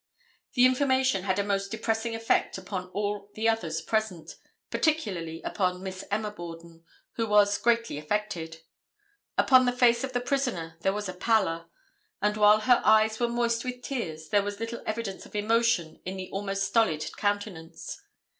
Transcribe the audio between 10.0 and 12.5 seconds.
of the prisoner there was a pallor, and